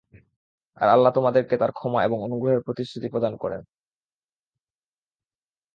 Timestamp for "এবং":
2.03-2.17